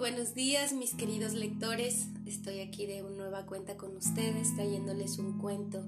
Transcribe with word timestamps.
buenos 0.00 0.32
días 0.32 0.72
mis 0.72 0.94
queridos 0.94 1.34
lectores. 1.34 2.08
Estoy 2.24 2.60
aquí 2.60 2.86
de 2.86 3.02
una 3.02 3.16
nueva 3.16 3.44
cuenta 3.44 3.76
con 3.76 3.94
ustedes 3.98 4.54
trayéndoles 4.54 5.18
un 5.18 5.36
cuento. 5.36 5.84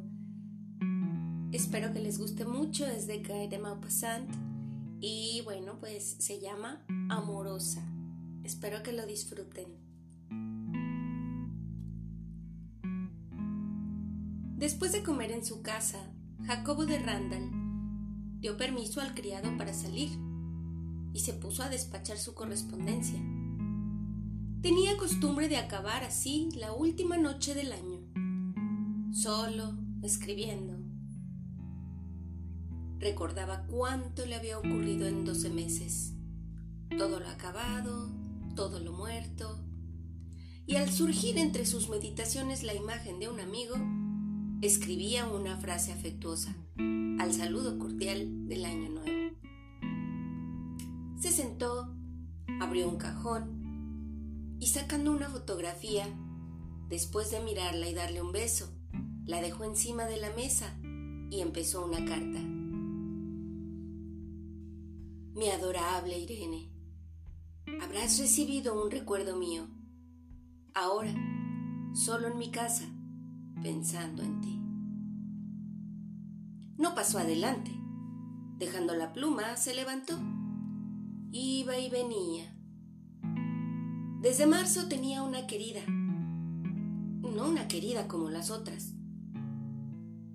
Espero 1.50 1.94
que 1.94 2.00
les 2.00 2.18
guste 2.18 2.44
mucho, 2.44 2.84
es 2.84 3.06
de 3.06 3.22
Guy 3.22 3.48
de 3.48 3.58
Maupassant 3.58 4.28
y 5.00 5.40
bueno, 5.46 5.78
pues 5.80 6.16
se 6.18 6.40
llama 6.40 6.84
Amorosa. 7.08 7.82
Espero 8.44 8.82
que 8.82 8.92
lo 8.92 9.06
disfruten. 9.06 9.68
Después 14.58 14.92
de 14.92 15.02
comer 15.02 15.32
en 15.32 15.42
su 15.42 15.62
casa, 15.62 16.12
Jacobo 16.44 16.84
de 16.84 16.98
Randall 16.98 17.50
dio 18.40 18.58
permiso 18.58 19.00
al 19.00 19.14
criado 19.14 19.56
para 19.56 19.72
salir 19.72 20.10
y 21.14 21.20
se 21.20 21.32
puso 21.32 21.62
a 21.62 21.70
despachar 21.70 22.18
su 22.18 22.34
correspondencia. 22.34 23.18
Tenía 24.62 24.96
costumbre 24.96 25.48
de 25.48 25.56
acabar 25.56 26.04
así 26.04 26.48
la 26.54 26.72
última 26.72 27.16
noche 27.16 27.52
del 27.52 27.72
año, 27.72 27.98
solo, 29.12 29.76
escribiendo. 30.04 30.78
Recordaba 33.00 33.66
cuánto 33.66 34.24
le 34.24 34.36
había 34.36 34.60
ocurrido 34.60 35.08
en 35.08 35.24
doce 35.24 35.50
meses, 35.50 36.14
todo 36.96 37.18
lo 37.18 37.28
acabado, 37.28 38.12
todo 38.54 38.78
lo 38.78 38.92
muerto, 38.92 39.58
y 40.64 40.76
al 40.76 40.92
surgir 40.92 41.38
entre 41.38 41.66
sus 41.66 41.88
meditaciones 41.88 42.62
la 42.62 42.72
imagen 42.72 43.18
de 43.18 43.28
un 43.28 43.40
amigo, 43.40 43.74
escribía 44.60 45.26
una 45.26 45.56
frase 45.56 45.90
afectuosa 45.92 46.54
al 47.18 47.32
saludo 47.32 47.80
cordial 47.80 48.46
del 48.46 48.64
año 48.64 48.90
nuevo. 48.90 49.36
Se 51.18 51.32
sentó, 51.32 51.96
abrió 52.60 52.88
un 52.88 52.98
cajón, 52.98 53.61
y 54.62 54.68
sacando 54.68 55.10
una 55.10 55.28
fotografía, 55.28 56.06
después 56.88 57.32
de 57.32 57.40
mirarla 57.40 57.88
y 57.88 57.94
darle 57.94 58.22
un 58.22 58.30
beso, 58.30 58.72
la 59.24 59.42
dejó 59.42 59.64
encima 59.64 60.04
de 60.04 60.18
la 60.18 60.30
mesa 60.36 60.78
y 61.30 61.40
empezó 61.40 61.84
una 61.84 61.96
carta. 62.04 62.38
Mi 65.34 65.48
adorable 65.48 66.16
Irene, 66.16 66.70
habrás 67.82 68.20
recibido 68.20 68.80
un 68.80 68.92
recuerdo 68.92 69.36
mío, 69.36 69.66
ahora, 70.74 71.12
solo 71.92 72.28
en 72.28 72.38
mi 72.38 72.52
casa, 72.52 72.84
pensando 73.64 74.22
en 74.22 74.40
ti. 74.42 74.60
No 76.76 76.94
pasó 76.94 77.18
adelante. 77.18 77.72
Dejando 78.58 78.94
la 78.94 79.12
pluma, 79.12 79.56
se 79.56 79.74
levantó. 79.74 80.16
Iba 81.32 81.78
y 81.78 81.90
venía 81.90 82.61
desde 84.22 84.46
marzo 84.46 84.86
tenía 84.86 85.24
una 85.24 85.48
querida, 85.48 85.80
no 85.88 87.48
una 87.48 87.66
querida 87.66 88.06
como 88.06 88.30
las 88.30 88.52
otras. 88.52 88.94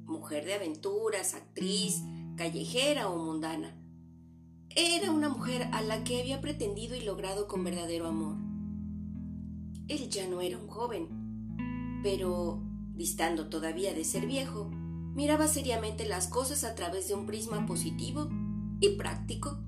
Mujer 0.05 0.43
de 0.43 0.55
aventuras, 0.55 1.33
actriz, 1.33 2.03
callejera 2.35 3.07
o 3.07 3.17
mundana. 3.17 3.77
Era 4.75 5.11
una 5.11 5.29
mujer 5.29 5.69
a 5.71 5.81
la 5.81 6.03
que 6.03 6.19
había 6.19 6.41
pretendido 6.41 6.97
y 6.97 7.01
logrado 7.01 7.47
con 7.47 7.63
verdadero 7.63 8.07
amor. 8.07 8.35
Él 9.87 10.09
ya 10.09 10.27
no 10.27 10.41
era 10.41 10.57
un 10.57 10.67
joven, 10.67 12.01
pero, 12.03 12.61
distando 12.93 13.47
todavía 13.47 13.93
de 13.93 14.03
ser 14.03 14.25
viejo, 14.25 14.69
miraba 15.15 15.47
seriamente 15.47 16.05
las 16.05 16.27
cosas 16.27 16.65
a 16.65 16.75
través 16.75 17.07
de 17.07 17.13
un 17.13 17.25
prisma 17.25 17.65
positivo 17.65 18.27
y 18.81 18.97
práctico 18.97 19.59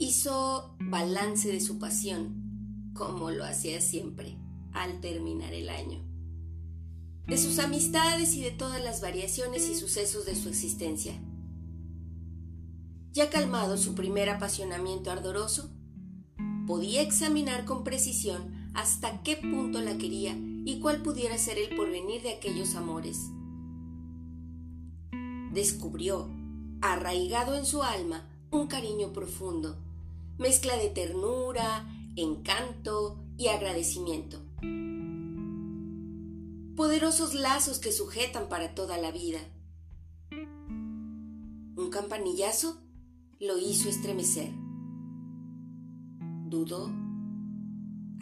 hizo 0.00 0.74
balance 0.80 1.52
de 1.52 1.60
su 1.60 1.78
pasión, 1.78 2.90
como 2.94 3.30
lo 3.30 3.44
hacía 3.44 3.82
siempre 3.82 4.38
al 4.72 4.98
terminar 5.00 5.52
el 5.52 5.68
año, 5.68 6.02
de 7.26 7.36
sus 7.36 7.58
amistades 7.58 8.34
y 8.34 8.40
de 8.40 8.50
todas 8.50 8.82
las 8.82 9.02
variaciones 9.02 9.68
y 9.68 9.74
sucesos 9.74 10.24
de 10.24 10.34
su 10.34 10.48
existencia. 10.48 11.12
Ya 13.12 13.28
calmado 13.28 13.76
su 13.76 13.94
primer 13.94 14.30
apasionamiento 14.30 15.10
ardoroso, 15.10 15.70
podía 16.66 17.02
examinar 17.02 17.66
con 17.66 17.84
precisión 17.84 18.70
hasta 18.72 19.22
qué 19.22 19.36
punto 19.36 19.82
la 19.82 19.98
quería 19.98 20.34
y 20.64 20.80
cuál 20.80 21.02
pudiera 21.02 21.36
ser 21.36 21.58
el 21.58 21.76
porvenir 21.76 22.22
de 22.22 22.32
aquellos 22.32 22.74
amores. 22.74 23.18
Descubrió, 25.52 26.30
arraigado 26.80 27.54
en 27.54 27.66
su 27.66 27.82
alma, 27.82 28.26
un 28.50 28.66
cariño 28.66 29.12
profundo, 29.12 29.89
mezcla 30.40 30.74
de 30.78 30.88
ternura, 30.88 31.86
encanto 32.16 33.22
y 33.36 33.48
agradecimiento. 33.48 34.42
Poderosos 36.76 37.34
lazos 37.34 37.78
que 37.78 37.92
sujetan 37.92 38.48
para 38.48 38.74
toda 38.74 38.96
la 38.96 39.10
vida. 39.10 39.38
Un 41.76 41.90
campanillazo 41.90 42.80
lo 43.38 43.58
hizo 43.58 43.90
estremecer. 43.90 44.50
¿Dudó? 46.46 46.90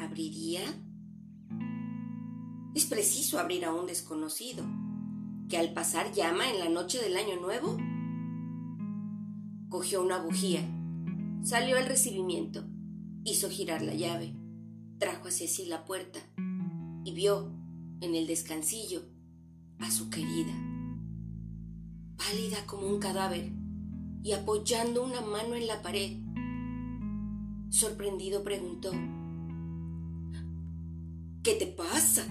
¿Abriría? 0.01 0.63
Es 2.75 2.87
preciso 2.87 3.39
abrir 3.39 3.65
a 3.65 3.73
un 3.73 3.87
desconocido, 3.87 4.65
que 5.49 5.57
al 5.57 5.73
pasar 5.73 6.13
llama 6.13 6.51
en 6.51 6.59
la 6.59 6.69
noche 6.69 7.01
del 7.01 7.17
año 7.17 7.41
nuevo. 7.41 7.79
Cogió 9.69 10.03
una 10.03 10.19
bujía 10.19 10.69
Salió 11.43 11.79
al 11.79 11.87
recibimiento, 11.87 12.65
hizo 13.25 13.49
girar 13.49 13.83
la 13.83 13.95
llave, 13.95 14.35
trajo 14.99 15.29
hacia 15.29 15.49
sí 15.49 15.67
la 15.67 15.85
puerta 15.85 16.19
y 17.05 17.13
vio 17.13 17.53
en 18.01 18.15
el 18.15 18.27
descansillo 18.27 19.03
a 19.79 19.91
su 19.91 20.11
querida, 20.11 20.53
pálida 22.17 22.67
como 22.67 22.87
un 22.87 22.99
cadáver 22.99 23.51
y 24.23 24.33
apoyando 24.33 25.05
una 25.05 25.21
mano 25.21 25.55
en 25.55 25.67
la 25.67 25.81
pared. 25.81 26.19
Sorprendido 27.71 28.43
preguntó, 28.43 28.91
¿Qué 31.43 31.55
te 31.55 31.67
pasa? 31.67 32.27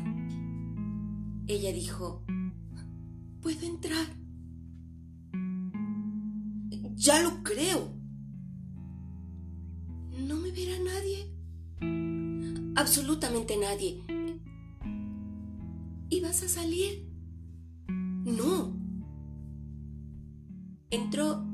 Ella 1.48 1.72
dijo, 1.72 2.24
¿puedo 3.42 3.66
entrar? 3.66 4.06
Ya 6.94 7.24
lo 7.24 7.42
creo, 7.42 7.97
me 10.58 10.66
verá 10.66 10.80
nadie. 10.84 11.32
Absolutamente 12.76 13.58
nadie. 13.58 14.04
¿Y 16.10 16.22
vas 16.22 16.42
a 16.44 16.50
salir? 16.50 17.08
No. 17.88 18.76
Entró 20.90 21.46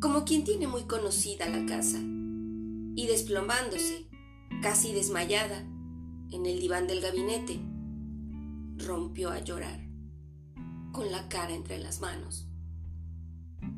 como 0.00 0.24
quien 0.24 0.44
tiene 0.44 0.66
muy 0.66 0.84
conocida 0.84 1.48
la 1.48 1.66
casa 1.66 1.98
y 1.98 3.06
desplomándose, 3.06 4.08
casi 4.62 4.92
desmayada, 4.92 5.58
en 6.30 6.46
el 6.46 6.60
diván 6.60 6.86
del 6.86 7.00
gabinete, 7.00 7.60
rompió 8.76 9.30
a 9.30 9.40
llorar, 9.40 9.80
con 10.92 11.10
la 11.10 11.28
cara 11.28 11.54
entre 11.54 11.78
las 11.78 12.00
manos. 12.00 12.48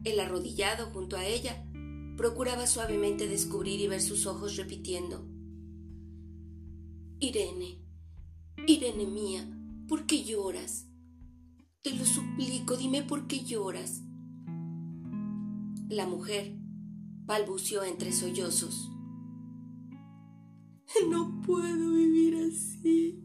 El 0.05 0.21
arrodillado 0.21 0.87
junto 0.87 1.17
a 1.17 1.25
ella 1.25 1.65
procuraba 2.21 2.67
suavemente 2.67 3.27
descubrir 3.27 3.81
y 3.81 3.87
ver 3.87 4.03
sus 4.03 4.27
ojos 4.27 4.57
repitiendo. 4.59 5.27
Irene, 7.19 7.83
Irene 8.67 9.07
mía, 9.07 9.49
¿por 9.89 10.05
qué 10.05 10.23
lloras? 10.23 10.87
Te 11.81 11.95
lo 11.95 12.05
suplico, 12.05 12.77
dime 12.77 13.03
por 13.03 13.27
qué 13.27 13.43
lloras. 13.43 14.03
La 15.89 16.07
mujer 16.07 16.59
balbuceó 17.25 17.85
entre 17.85 18.13
sollozos. 18.13 18.91
No 21.09 21.41
puedo 21.41 21.95
vivir 21.95 22.37
así. 22.37 23.25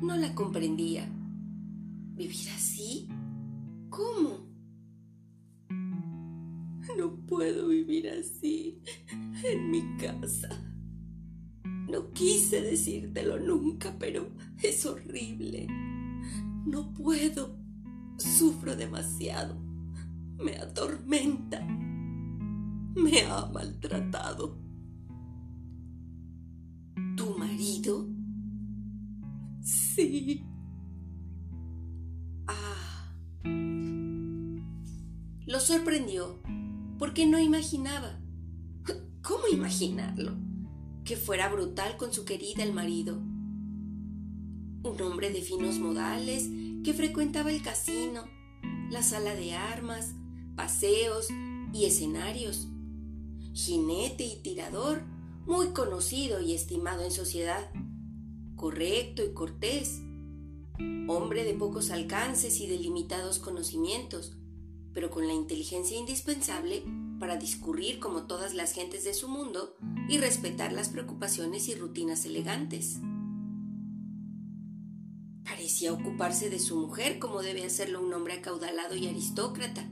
No 0.00 0.16
la 0.16 0.34
comprendía. 0.34 1.06
¿Vivir 2.14 2.48
así? 2.56 3.06
¿Cómo? 3.90 4.53
No 6.96 7.16
puedo 7.26 7.68
vivir 7.68 8.08
así 8.08 8.80
en 9.44 9.70
mi 9.70 9.96
casa. 9.96 10.48
No 11.64 12.12
quise 12.12 12.62
decírtelo 12.62 13.38
nunca, 13.38 13.96
pero 13.98 14.28
es 14.62 14.86
horrible. 14.86 15.66
No 16.66 16.92
puedo. 16.94 17.56
Sufro 18.16 18.76
demasiado. 18.76 19.56
Me 20.38 20.56
atormenta. 20.56 21.60
Me 21.64 23.22
ha 23.22 23.46
maltratado. 23.46 24.58
¿Tu 27.16 27.38
marido? 27.38 28.08
Sí. 29.60 30.46
Ah. 32.46 33.14
Lo 35.46 35.60
sorprendió 35.60 36.40
porque 37.04 37.26
no 37.26 37.38
imaginaba. 37.38 38.18
¿Cómo 39.22 39.46
imaginarlo? 39.52 40.38
Que 41.04 41.18
fuera 41.18 41.50
brutal 41.50 41.98
con 41.98 42.14
su 42.14 42.24
querida 42.24 42.62
el 42.62 42.72
marido. 42.72 43.16
Un 44.82 45.02
hombre 45.02 45.28
de 45.28 45.42
finos 45.42 45.78
modales 45.78 46.48
que 46.82 46.94
frecuentaba 46.94 47.50
el 47.50 47.60
casino, 47.60 48.24
la 48.90 49.02
sala 49.02 49.34
de 49.34 49.52
armas, 49.52 50.14
paseos 50.56 51.28
y 51.74 51.84
escenarios. 51.84 52.68
Jinete 53.52 54.24
y 54.24 54.40
tirador, 54.40 55.02
muy 55.44 55.74
conocido 55.74 56.40
y 56.40 56.54
estimado 56.54 57.04
en 57.04 57.10
sociedad. 57.10 57.70
Correcto 58.56 59.22
y 59.22 59.34
cortés. 59.34 60.00
Hombre 61.06 61.44
de 61.44 61.52
pocos 61.52 61.90
alcances 61.90 62.62
y 62.62 62.66
de 62.66 62.78
limitados 62.78 63.40
conocimientos, 63.40 64.38
pero 64.94 65.10
con 65.10 65.26
la 65.26 65.34
inteligencia 65.34 65.98
indispensable 65.98 66.84
para 67.18 67.36
discurrir 67.36 67.98
como 67.98 68.26
todas 68.26 68.54
las 68.54 68.72
gentes 68.72 69.04
de 69.04 69.12
su 69.12 69.28
mundo 69.28 69.76
y 70.08 70.18
respetar 70.18 70.72
las 70.72 70.88
preocupaciones 70.88 71.68
y 71.68 71.74
rutinas 71.74 72.24
elegantes. 72.24 73.00
Parecía 75.44 75.92
ocuparse 75.92 76.48
de 76.48 76.58
su 76.58 76.76
mujer 76.76 77.18
como 77.18 77.42
debe 77.42 77.64
hacerlo 77.64 78.00
un 78.00 78.12
hombre 78.14 78.34
acaudalado 78.34 78.96
y 78.96 79.08
aristócrata, 79.08 79.88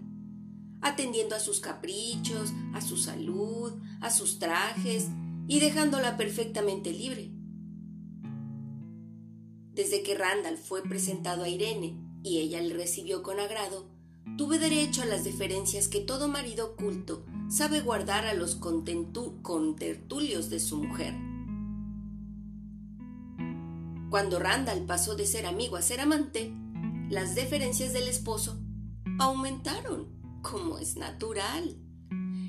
atendiendo 0.81 1.34
a 1.34 1.40
sus 1.40 1.60
caprichos, 1.60 2.52
a 2.75 2.81
su 2.81 2.96
salud, 2.96 3.72
a 4.00 4.10
sus 4.10 4.38
trajes 4.38 5.08
y 5.49 5.60
dejándola 5.60 6.16
perfectamente 6.16 6.93
libre. 6.93 7.32
Desde 9.75 10.02
que 10.02 10.14
Randall 10.14 10.58
fue 10.58 10.82
presentado 10.82 11.44
a 11.44 11.49
Irene 11.49 11.99
y 12.22 12.38
ella 12.38 12.60
le 12.60 12.75
recibió 12.75 13.22
con 13.22 13.40
agrado, 13.40 13.88
tuve 14.37 14.58
derecho 14.58 15.02
a 15.02 15.06
las 15.06 15.25
deferencias 15.25 15.88
que 15.88 16.00
todo 16.00 16.29
marido 16.29 16.76
culto 16.76 17.25
sabe 17.49 17.81
guardar 17.81 18.26
a 18.26 18.34
los 18.34 18.55
contertulios 18.55 20.50
de 20.50 20.61
su 20.61 20.82
mujer. 20.82 21.14
Cuando 24.11 24.38
Randall 24.38 24.84
pasó 24.84 25.14
de 25.14 25.26
ser 25.26 25.46
amigo 25.46 25.76
a 25.76 25.82
ser 25.82 26.00
amante, 26.00 26.52
las 27.08 27.34
deferencias 27.34 27.93
del 27.93 28.08
esposo 28.08 28.58
aumentaron, 29.19 30.08
como 30.43 30.78
es 30.78 30.96
natural. 30.96 31.76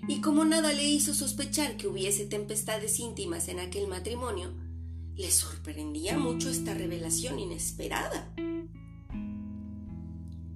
Y 0.07 0.19
como 0.19 0.43
nada 0.43 0.73
le 0.73 0.83
hizo 0.83 1.13
sospechar 1.13 1.77
que 1.77 1.87
hubiese 1.87 2.25
tempestades 2.25 2.99
íntimas 2.99 3.47
en 3.47 3.59
aquel 3.59 3.87
matrimonio, 3.87 4.53
le 5.15 5.31
sorprendía 5.31 6.17
mucho 6.17 6.49
esta 6.49 6.73
revelación 6.73 7.39
inesperada. 7.39 8.33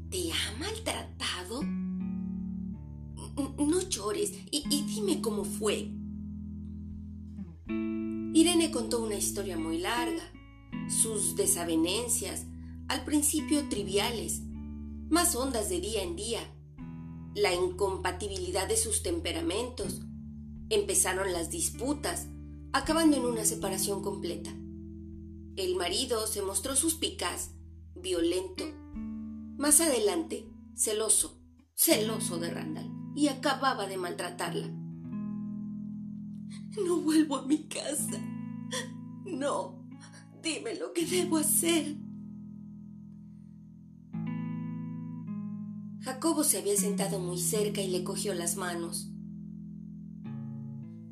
¿Te 0.10 0.18
maltratado? 0.60 1.62
No 3.58 3.82
llores 3.90 4.32
y, 4.52 4.64
y 4.70 4.84
dime 4.84 5.22
cómo 5.22 5.44
fue. 5.44 5.92
Irene 8.34 8.72
contó 8.72 9.04
una 9.04 9.16
historia 9.16 9.58
muy 9.58 9.80
larga 9.80 10.24
sus 10.88 11.36
desavenencias, 11.36 12.46
al 12.88 13.04
principio 13.04 13.68
triviales, 13.68 14.42
más 15.10 15.36
hondas 15.36 15.70
de 15.70 15.82
día 15.82 16.02
en 16.02 16.16
día, 16.16 16.40
la 17.36 17.54
incompatibilidad 17.54 18.68
de 18.68 18.78
sus 18.78 19.04
temperamentos, 19.04 20.02
empezaron 20.70 21.34
las 21.34 21.50
disputas, 21.50 22.28
acabando 22.72 23.18
en 23.18 23.26
una 23.26 23.46
separación 23.46 24.02
completa. 24.02 24.50
El 25.56 25.76
marido 25.76 26.26
se 26.28 26.42
mostró 26.42 26.76
suspicaz, 26.76 27.52
violento, 27.96 28.64
más 29.58 29.82
adelante, 29.82 30.48
celoso, 30.76 31.42
celoso 31.76 32.38
de 32.40 32.52
Randall, 32.52 32.92
y 33.16 33.28
acababa 33.28 33.88
de 33.88 33.98
maltratarla. 33.98 34.68
No 36.86 36.98
vuelvo 37.02 37.38
a 37.38 37.46
mi 37.46 37.68
casa. 37.68 38.22
No, 39.26 39.78
Dime 40.48 40.76
lo 40.76 40.94
que 40.94 41.06
debo 41.06 41.38
hacer. 41.38 41.98
Jacobo 46.00 46.46
se 46.46 46.60
había 46.60 46.78
sentado 46.78 47.20
muy 47.20 47.38
cerca 47.38 47.82
y 47.82 47.90
le 47.90 48.06
cogió 48.06 48.34
las 48.34 48.56
manos. 48.56 49.12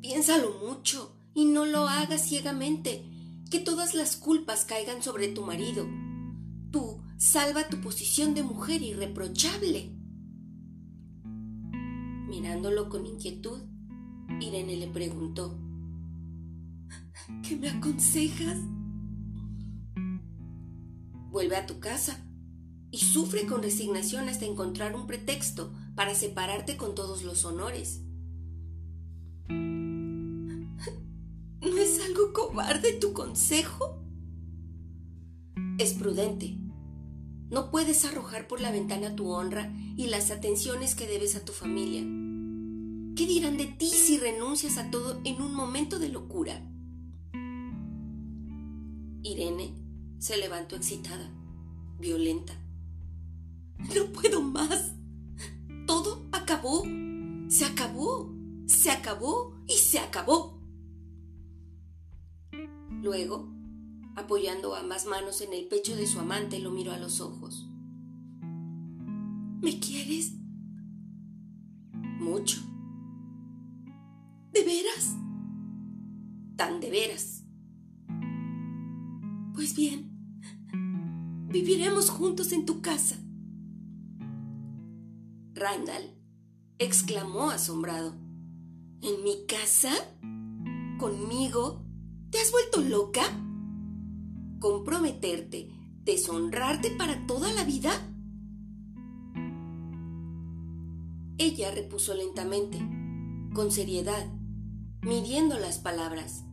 Piénsalo 0.00 0.58
mucho 0.66 1.18
y 1.34 1.44
no 1.44 1.66
lo 1.66 1.86
hagas 1.86 2.26
ciegamente, 2.26 3.04
que 3.50 3.58
todas 3.58 3.94
las 3.94 4.16
culpas 4.16 4.64
caigan 4.64 5.02
sobre 5.02 5.28
tu 5.28 5.42
marido. 5.42 5.86
Tú 6.70 7.02
salva 7.16 7.68
tu 7.68 7.80
posición 7.80 8.34
de 8.34 8.42
mujer 8.42 8.82
irreprochable. 8.82 9.92
Mirándolo 12.28 12.88
con 12.88 13.06
inquietud, 13.06 13.62
Irene 14.40 14.76
le 14.76 14.88
preguntó, 14.88 15.58
¿Qué 17.42 17.56
me 17.56 17.70
aconsejas? 17.70 18.58
Vuelve 21.30 21.56
a 21.56 21.66
tu 21.66 21.80
casa 21.80 22.24
y 22.90 22.98
sufre 22.98 23.46
con 23.46 23.62
resignación 23.62 24.28
hasta 24.28 24.46
encontrar 24.46 24.94
un 24.94 25.06
pretexto 25.06 25.72
para 25.94 26.14
separarte 26.14 26.76
con 26.76 26.94
todos 26.94 27.24
los 27.24 27.44
honores. 27.44 28.02
¿No 29.48 30.66
es 31.78 32.00
algo 32.06 32.32
cobarde 32.32 32.92
tu 32.94 33.12
consejo? 33.12 34.02
Es 35.78 35.94
prudente. 35.94 36.65
No 37.48 37.70
puedes 37.70 38.04
arrojar 38.04 38.48
por 38.48 38.60
la 38.60 38.72
ventana 38.72 39.14
tu 39.14 39.30
honra 39.30 39.72
y 39.96 40.08
las 40.08 40.30
atenciones 40.30 40.94
que 40.94 41.06
debes 41.06 41.36
a 41.36 41.44
tu 41.44 41.52
familia. 41.52 42.00
¿Qué 43.16 43.26
dirán 43.26 43.56
de 43.56 43.66
ti 43.66 43.88
si 43.88 44.18
renuncias 44.18 44.78
a 44.78 44.90
todo 44.90 45.20
en 45.24 45.40
un 45.40 45.54
momento 45.54 45.98
de 45.98 46.08
locura? 46.08 46.60
Irene 49.22 49.74
se 50.18 50.36
levantó 50.36 50.76
excitada, 50.76 51.30
violenta. 51.98 52.52
No 53.78 54.12
puedo 54.12 54.42
más. 54.42 54.92
Todo 55.86 56.26
acabó. 56.32 56.84
Se 57.48 57.64
acabó. 57.64 58.34
Se 58.66 58.90
acabó 58.90 59.54
y 59.66 59.74
se 59.74 59.98
acabó. 59.98 60.60
Luego, 62.90 63.55
apoyando 64.16 64.74
ambas 64.74 65.06
manos 65.06 65.42
en 65.42 65.52
el 65.52 65.68
pecho 65.68 65.94
de 65.94 66.06
su 66.06 66.18
amante, 66.18 66.58
lo 66.58 66.70
miró 66.70 66.92
a 66.92 66.98
los 66.98 67.20
ojos. 67.20 67.68
¿Me 69.60 69.78
quieres? 69.78 70.32
Mucho. 71.92 72.60
¿De 74.52 74.64
veras? 74.64 75.14
Tan 76.56 76.80
de 76.80 76.90
veras. 76.90 77.44
Pues 79.54 79.76
bien, 79.76 80.10
viviremos 81.48 82.08
juntos 82.10 82.52
en 82.52 82.64
tu 82.64 82.80
casa. 82.80 83.16
Randall 85.54 86.14
exclamó 86.78 87.50
asombrado. 87.50 88.14
¿En 89.02 89.22
mi 89.22 89.46
casa? 89.46 89.92
¿Conmigo? 90.98 91.84
¿Te 92.30 92.38
has 92.38 92.50
vuelto 92.50 92.80
loca? 92.80 93.22
¿Comprometerte, 94.58 95.70
deshonrarte 96.04 96.90
para 96.92 97.26
toda 97.26 97.52
la 97.52 97.64
vida? 97.64 97.90
Ella 101.38 101.70
repuso 101.70 102.14
lentamente, 102.14 102.78
con 103.54 103.70
seriedad, 103.70 104.26
midiendo 105.02 105.58
las 105.58 105.78
palabras. 105.78 106.44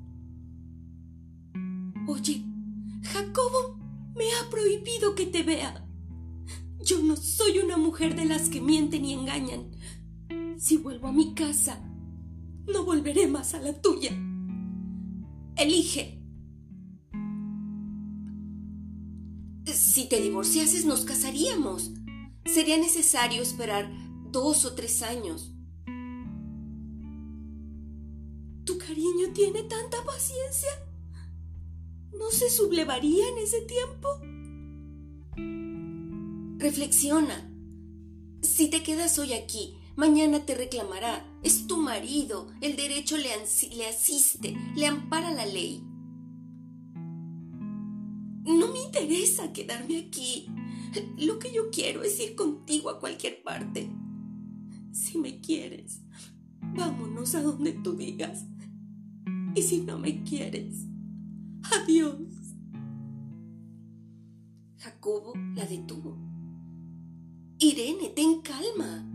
Oye, 2.08 2.44
Jacobo 3.04 3.80
me 4.16 4.26
ha 4.26 4.50
prohibido 4.50 5.16
que 5.16 5.26
te 5.26 5.44
vea. 5.44 5.88
Yo 6.84 7.02
no 7.02 7.16
soy 7.16 7.60
una 7.60 7.78
mujer 7.78 8.16
de 8.16 8.26
las 8.26 8.50
que 8.50 8.60
mienten 8.60 9.06
y 9.06 9.14
engañan. 9.14 9.72
Si 10.58 10.78
vuelvo 10.78 11.08
a 11.08 11.14
mi 11.14 11.34
casa, 11.34 11.82
no 12.68 12.84
volveré 12.84 13.28
más 13.28 13.54
a 13.54 13.62
la 13.62 13.82
tuya. 13.82 14.12
Elige. 15.56 16.23
Si 19.94 20.06
te 20.06 20.20
divorciases 20.20 20.86
nos 20.86 21.06
casaríamos. 21.06 21.92
Sería 22.46 22.78
necesario 22.78 23.44
esperar 23.44 23.92
dos 24.32 24.66
o 24.66 24.74
tres 24.74 25.04
años. 25.04 25.52
¿Tu 28.66 28.76
cariño 28.80 29.34
tiene 29.36 29.62
tanta 29.62 30.04
paciencia? 30.04 30.72
¿No 32.12 32.32
se 32.32 32.50
sublevaría 32.50 33.28
en 33.28 33.38
ese 33.38 33.62
tiempo? 33.62 34.20
Reflexiona. 36.58 37.54
Si 38.42 38.72
te 38.72 38.82
quedas 38.82 39.20
hoy 39.20 39.34
aquí, 39.34 39.78
mañana 39.96 40.44
te 40.44 40.56
reclamará. 40.56 41.24
Es 41.44 41.68
tu 41.68 41.78
marido. 41.78 42.48
El 42.62 42.78
derecho 42.78 43.16
le, 43.16 43.30
le 43.76 43.86
asiste, 43.86 44.58
le 44.76 44.88
ampara 44.88 45.32
la 45.32 45.46
ley. 45.46 45.84
Interesa 48.94 49.54
quedarme 49.54 49.98
aquí. 49.98 50.48
Lo 51.18 51.40
que 51.40 51.52
yo 51.54 51.72
quiero 51.72 52.04
es 52.04 52.20
ir 52.20 52.36
contigo 52.36 52.90
a 52.90 53.00
cualquier 53.00 53.42
parte. 53.42 53.90
Si 54.92 55.18
me 55.18 55.42
quieres, 55.42 56.04
Vámonos 56.76 57.36
a 57.36 57.42
donde 57.44 57.74
tú 57.74 57.94
digas. 57.94 58.46
Y 59.56 59.62
si 59.62 59.82
no 59.82 60.00
me 60.00 60.24
quieres, 60.24 60.88
adiós. 61.72 62.18
Jacobo 64.78 65.34
la 65.56 65.66
detuvo. 65.66 66.18
Irene, 67.60 68.10
ten 68.16 68.42
calma. 68.42 69.08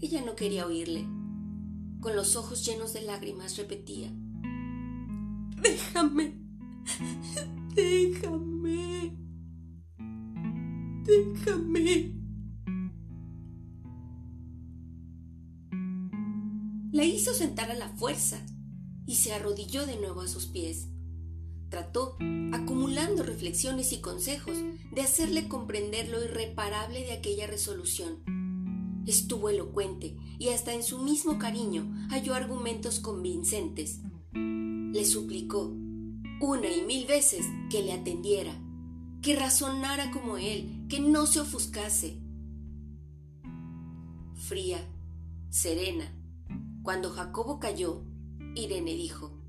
Ella 0.00 0.24
no 0.24 0.34
quería 0.34 0.66
oírle. 0.66 1.06
Con 2.00 2.16
los 2.16 2.36
ojos 2.36 2.64
llenos 2.64 2.94
de 2.94 3.02
lágrimas 3.02 3.58
repetía. 3.58 4.10
Déjame. 5.62 6.34
Déjame. 7.74 9.18
Déjame. 11.02 12.14
La 16.92 17.04
hizo 17.04 17.34
sentar 17.34 17.72
a 17.72 17.74
la 17.74 17.88
fuerza 17.88 18.46
y 19.06 19.16
se 19.16 19.32
arrodilló 19.32 19.86
de 19.86 19.96
nuevo 19.96 20.20
a 20.20 20.28
sus 20.28 20.46
pies. 20.46 20.86
Trató, 21.68 22.16
acumulando 22.52 23.24
reflexiones 23.24 23.92
y 23.92 24.00
consejos, 24.00 24.56
de 24.92 25.00
hacerle 25.00 25.48
comprender 25.48 26.08
lo 26.08 26.22
irreparable 26.22 27.00
de 27.00 27.12
aquella 27.12 27.48
resolución. 27.48 29.02
Estuvo 29.04 29.48
elocuente 29.48 30.16
y 30.38 30.50
hasta 30.50 30.72
en 30.72 30.84
su 30.84 31.00
mismo 31.00 31.40
cariño 31.40 31.92
halló 32.10 32.34
argumentos 32.34 33.00
convincentes. 33.00 34.00
Le 34.32 35.04
suplicó, 35.04 35.76
una 36.40 36.70
y 36.70 36.82
mil 36.82 37.06
veces, 37.06 37.46
que 37.70 37.82
le 37.82 37.92
atendiera, 37.92 38.52
que 39.22 39.36
razonara 39.36 40.10
como 40.10 40.36
él, 40.36 40.86
que 40.88 41.00
no 41.00 41.26
se 41.26 41.40
ofuscase. 41.40 42.20
Fría, 44.34 44.78
serena, 45.48 46.12
cuando 46.82 47.10
Jacobo 47.10 47.58
cayó, 47.58 48.04
Irene 48.54 48.94
dijo, 48.94 49.40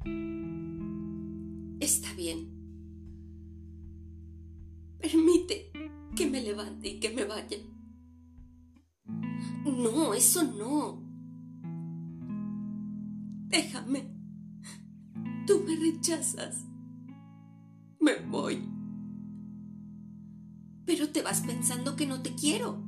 Está 1.80 2.14
bien. 2.14 2.50
Permite 5.00 5.72
que 6.16 6.28
me 6.28 6.42
levante 6.42 6.88
y 6.88 7.00
que 7.00 7.10
me 7.10 7.26
vaya. 7.26 7.58
No, 9.66 10.14
eso 10.14 10.44
no. 10.44 11.04
Déjame. 13.50 14.12
Tú 15.46 15.64
me 15.66 15.76
rechazas. 15.76 16.66
Me 18.06 18.18
voy. 18.18 18.64
Pero 20.86 21.10
te 21.10 21.24
vas 21.24 21.42
pensando 21.42 21.96
que 21.96 22.06
no 22.06 22.22
te 22.22 22.36
quiero. 22.36 22.84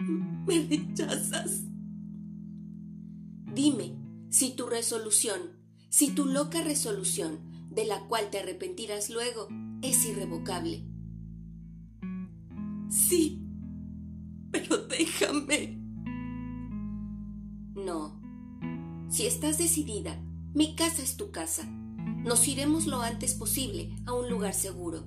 Me 0.00 0.66
rechazas. 0.66 1.62
Dime 3.54 3.94
si 4.28 4.56
tu 4.56 4.66
resolución, 4.66 5.40
si 5.90 6.10
tu 6.10 6.26
loca 6.26 6.60
resolución 6.60 7.38
de 7.70 7.84
la 7.84 8.08
cual 8.08 8.30
te 8.30 8.40
arrepentirás 8.40 9.10
luego, 9.10 9.46
es 9.80 10.04
irrevocable. 10.04 10.84
Sí, 12.88 13.46
pero 14.50 14.88
déjame. 14.88 15.78
No. 17.76 18.20
Si 19.08 19.26
estás 19.26 19.58
decidida, 19.58 20.20
mi 20.52 20.74
casa 20.74 21.00
es 21.00 21.16
tu 21.16 21.30
casa. 21.30 21.79
Nos 22.24 22.46
iremos 22.48 22.86
lo 22.86 23.00
antes 23.00 23.34
posible 23.34 23.94
a 24.06 24.12
un 24.12 24.28
lugar 24.28 24.52
seguro. 24.52 25.04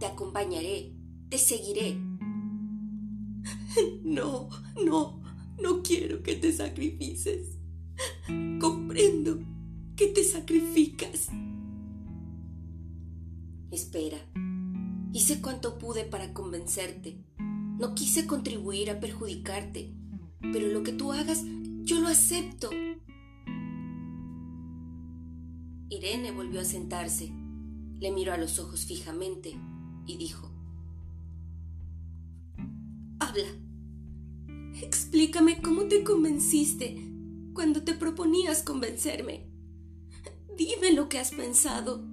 Te 0.00 0.06
acompañaré, 0.06 0.92
te 1.28 1.38
seguiré. 1.38 1.96
No, 4.02 4.48
no, 4.84 5.22
no 5.62 5.82
quiero 5.82 6.22
que 6.22 6.36
te 6.36 6.52
sacrifices. 6.52 7.58
Comprendo 8.58 9.38
que 9.96 10.06
te 10.06 10.24
sacrificas. 10.24 11.28
Espera. 13.70 14.18
Hice 15.12 15.40
cuanto 15.40 15.78
pude 15.78 16.04
para 16.04 16.32
convencerte. 16.32 17.18
No 17.78 17.94
quise 17.94 18.26
contribuir 18.26 18.90
a 18.90 19.00
perjudicarte, 19.00 19.94
pero 20.40 20.68
lo 20.68 20.82
que 20.82 20.92
tú 20.92 21.12
hagas, 21.12 21.42
yo 21.82 22.00
lo 22.00 22.08
acepto. 22.08 22.70
Irene 25.96 26.30
volvió 26.30 26.60
a 26.60 26.64
sentarse, 26.64 27.32
le 27.98 28.10
miró 28.10 28.34
a 28.34 28.36
los 28.36 28.58
ojos 28.58 28.84
fijamente 28.84 29.54
y 30.06 30.16
dijo, 30.18 30.50
Habla. 33.18 33.48
Explícame 34.82 35.62
cómo 35.62 35.84
te 35.84 36.04
convenciste 36.04 37.02
cuando 37.54 37.82
te 37.82 37.94
proponías 37.94 38.62
convencerme. 38.62 39.50
Dime 40.54 40.92
lo 40.92 41.08
que 41.08 41.18
has 41.18 41.30
pensado. 41.30 42.04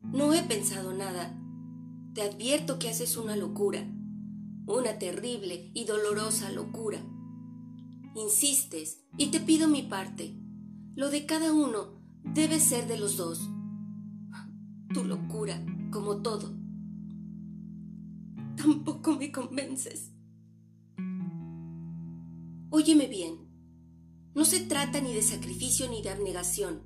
No 0.00 0.32
he 0.32 0.42
pensado 0.44 0.94
nada. 0.94 1.36
Te 2.14 2.22
advierto 2.22 2.78
que 2.78 2.88
haces 2.88 3.16
una 3.16 3.34
locura, 3.34 3.84
una 4.66 5.00
terrible 5.00 5.72
y 5.74 5.84
dolorosa 5.84 6.52
locura. 6.52 7.04
Insistes 8.14 9.02
y 9.18 9.32
te 9.32 9.40
pido 9.40 9.66
mi 9.66 9.82
parte. 9.82 10.43
Lo 10.96 11.10
de 11.10 11.26
cada 11.26 11.52
uno 11.52 12.00
debe 12.22 12.60
ser 12.60 12.86
de 12.86 12.96
los 12.96 13.16
dos. 13.16 13.50
Tu 14.92 15.04
locura, 15.04 15.60
como 15.90 16.22
todo. 16.22 16.54
Tampoco 18.56 19.16
me 19.16 19.32
convences. 19.32 20.12
Óyeme 22.70 23.08
bien. 23.08 23.38
No 24.36 24.44
se 24.44 24.60
trata 24.60 25.00
ni 25.00 25.12
de 25.12 25.22
sacrificio 25.22 25.88
ni 25.90 26.00
de 26.00 26.10
abnegación. 26.10 26.82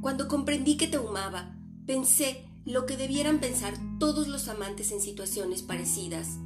Cuando 0.00 0.26
comprendí 0.26 0.78
que 0.78 0.86
te 0.86 0.98
humaba, 0.98 1.54
pensé 1.86 2.46
lo 2.64 2.86
que 2.86 2.96
debieran 2.96 3.40
pensar 3.40 3.74
todos 3.98 4.26
los 4.26 4.48
amantes 4.48 4.90
en 4.90 5.02
situaciones 5.02 5.62
parecidas. 5.62 6.38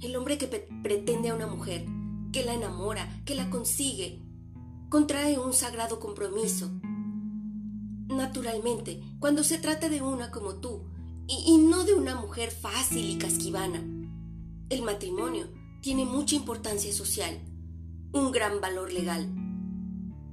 El 0.00 0.16
hombre 0.16 0.38
que 0.38 0.48
pretende 0.82 1.28
a 1.28 1.34
una 1.34 1.46
mujer, 1.46 1.86
que 2.32 2.44
la 2.44 2.54
enamora, 2.54 3.22
que 3.26 3.34
la 3.34 3.50
consigue, 3.50 4.22
contrae 4.92 5.38
un 5.38 5.54
sagrado 5.54 5.98
compromiso. 5.98 6.70
Naturalmente, 8.08 9.00
cuando 9.20 9.42
se 9.42 9.56
trata 9.56 9.88
de 9.88 10.02
una 10.02 10.30
como 10.30 10.56
tú, 10.56 10.82
y, 11.26 11.56
no 11.56 11.84
de 11.84 11.94
una 11.94 12.14
mujer 12.14 12.50
fácil 12.50 13.08
y 13.08 13.16
casquivana, 13.16 13.82
el 14.68 14.82
matrimonio 14.82 15.48
tiene 15.80 16.04
mucha 16.04 16.36
importancia 16.36 16.92
social, 16.92 17.40
un 18.12 18.32
gran 18.32 18.60
valor 18.60 18.92
legal. 18.92 19.26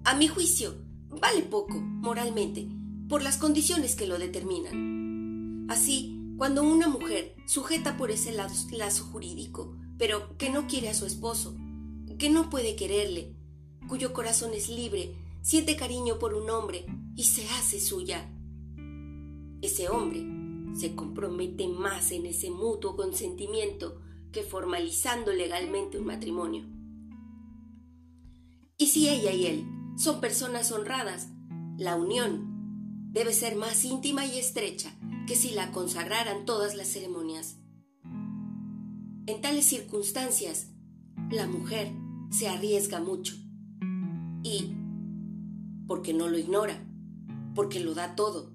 A 0.04 0.14
mi 0.16 0.28
juicio, 0.28 0.76
vale 1.22 1.44
poco, 1.44 1.80
moralmente, 1.80 2.68
por 3.08 3.22
las 3.22 3.38
condiciones 3.38 3.96
que 3.96 4.08
lo 4.08 4.20
determinan. 4.20 5.68
Así, 5.70 6.36
cuando 6.38 6.64
una 6.64 6.90
mujer 6.90 7.34
sujeta 7.48 7.96
por 7.96 8.12
ese 8.12 8.34
lazo 8.34 9.06
jurídico, 9.06 9.78
pero 9.98 10.36
que 10.38 10.50
no 10.50 10.68
quiere 10.68 10.90
a 10.90 10.94
su 10.94 11.06
esposo, 11.06 11.56
que 12.18 12.30
no 12.30 12.50
puede 12.50 12.76
quererle, 12.76 13.39
cuyo 13.88 14.14
corazón 14.14 14.54
es 14.54 14.70
libre, 14.70 15.16
siente 15.42 15.76
cariño 15.76 16.20
por 16.20 16.34
un 16.34 16.50
hombre 16.50 16.86
y 17.16 17.24
se 17.24 17.48
hace 17.50 17.80
suya. 17.80 18.30
Ese 19.62 19.90
hombre 19.90 20.24
se 20.78 20.96
compromete 20.96 21.68
más 21.68 22.12
en 22.12 22.26
ese 22.26 22.50
mutuo 22.52 22.96
consentimiento 22.96 24.00
que 24.32 24.44
formalizando 24.44 25.34
legalmente 25.34 25.98
un 25.98 26.06
matrimonio. 26.06 26.66
Y 28.78 28.88
si 28.88 29.10
ella 29.10 29.32
y 29.34 29.48
él 29.48 29.66
son 29.98 30.22
personas 30.22 30.72
honradas, 30.72 31.28
la 31.78 31.96
unión 31.96 33.10
debe 33.12 33.34
ser 33.34 33.56
más 33.56 33.84
íntima 33.84 34.26
y 34.26 34.38
estrecha 34.38 34.94
que 35.28 35.36
si 35.36 35.52
la 35.52 35.72
consagraran 35.72 36.46
todas 36.46 36.76
las 36.76 36.88
ceremonias. 36.88 37.58
En 39.26 39.42
tales 39.42 39.66
circunstancias, 39.66 40.68
la 41.30 41.48
mujer 41.48 41.92
se 42.32 42.48
arriesga 42.48 43.00
mucho 43.00 43.36
porque 45.88 46.14
no 46.14 46.28
lo 46.28 46.38
ignora, 46.38 46.86
porque 47.56 47.80
lo 47.80 47.94
da 47.94 48.16
todo, 48.16 48.52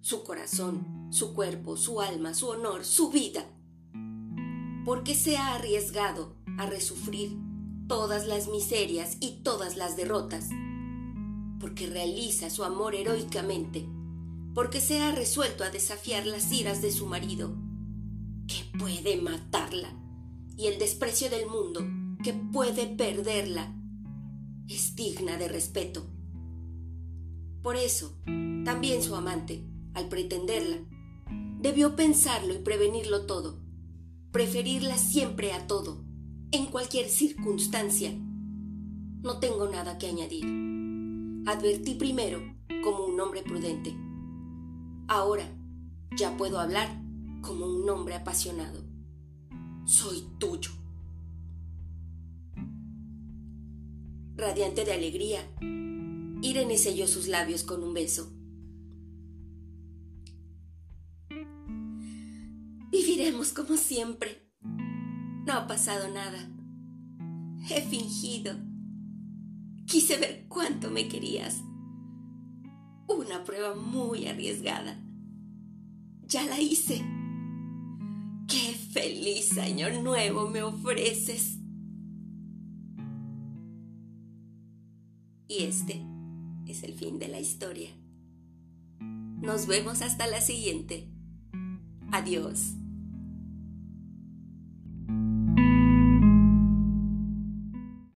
su 0.00 0.22
corazón, 0.24 1.08
su 1.10 1.34
cuerpo, 1.34 1.76
su 1.76 2.00
alma, 2.00 2.34
su 2.34 2.48
honor, 2.48 2.84
su 2.84 3.10
vida, 3.10 3.46
porque 4.84 5.14
se 5.14 5.36
ha 5.36 5.54
arriesgado 5.54 6.36
a 6.58 6.66
resufrir 6.66 7.36
todas 7.88 8.26
las 8.26 8.48
miserias 8.48 9.16
y 9.20 9.42
todas 9.42 9.76
las 9.76 9.96
derrotas. 9.96 10.48
Porque 11.60 11.86
realiza 11.86 12.50
su 12.50 12.64
amor 12.64 12.94
heroicamente, 12.94 13.86
porque 14.54 14.80
se 14.80 15.00
ha 15.00 15.12
resuelto 15.12 15.64
a 15.64 15.70
desafiar 15.70 16.26
las 16.26 16.52
iras 16.52 16.82
de 16.82 16.90
su 16.90 17.06
marido, 17.06 17.54
que 18.46 18.78
puede 18.78 19.16
matarla, 19.20 19.88
y 20.56 20.66
el 20.66 20.78
desprecio 20.78 21.30
del 21.30 21.46
mundo, 21.46 21.86
que 22.22 22.32
puede 22.32 22.86
perderla, 22.86 23.74
es 24.68 24.94
digna 24.96 25.36
de 25.36 25.48
respeto. 25.48 26.04
Por 27.62 27.76
eso, 27.76 28.16
también 28.64 29.02
su 29.02 29.14
amante, 29.14 29.64
al 29.94 30.08
pretenderla, 30.08 30.78
debió 31.60 31.94
pensarlo 31.94 32.54
y 32.54 32.58
prevenirlo 32.58 33.26
todo, 33.26 33.60
preferirla 34.32 34.98
siempre 34.98 35.52
a 35.52 35.66
todo, 35.66 36.04
en 36.50 36.66
cualquier 36.66 37.08
circunstancia. 37.08 38.12
No 39.22 39.38
tengo 39.38 39.68
nada 39.68 39.98
que 39.98 40.08
añadir. 40.08 40.44
Advertí 41.46 41.94
primero 41.94 42.40
como 42.82 43.04
un 43.04 43.20
hombre 43.20 43.42
prudente. 43.42 43.94
Ahora 45.06 45.48
ya 46.16 46.36
puedo 46.36 46.58
hablar 46.58 46.88
como 47.42 47.66
un 47.66 47.88
hombre 47.88 48.14
apasionado. 48.14 48.82
Soy 49.84 50.26
tuyo. 50.38 50.81
Radiante 54.34 54.84
de 54.84 54.92
alegría, 54.92 55.46
Irene 56.40 56.78
selló 56.78 57.06
sus 57.06 57.28
labios 57.28 57.64
con 57.64 57.82
un 57.82 57.92
beso. 57.92 58.32
Viviremos 62.90 63.52
como 63.52 63.76
siempre. 63.76 64.50
No 65.46 65.52
ha 65.52 65.66
pasado 65.66 66.12
nada. 66.12 66.50
He 67.68 67.80
fingido. 67.82 68.54
Quise 69.86 70.16
ver 70.16 70.46
cuánto 70.48 70.90
me 70.90 71.08
querías. 71.08 71.62
Una 73.08 73.44
prueba 73.44 73.74
muy 73.74 74.26
arriesgada. 74.26 74.98
Ya 76.22 76.44
la 76.44 76.60
hice. 76.60 77.04
Qué 78.48 78.74
feliz 78.92 79.56
año 79.58 79.90
nuevo 80.02 80.48
me 80.48 80.62
ofreces. 80.62 81.61
Y 85.52 85.64
este 85.64 86.02
es 86.66 86.82
el 86.82 86.94
fin 86.94 87.18
de 87.18 87.28
la 87.28 87.38
historia. 87.38 87.90
Nos 88.98 89.66
vemos 89.66 90.00
hasta 90.00 90.26
la 90.26 90.40
siguiente. 90.40 91.08
Adiós. 92.10 92.72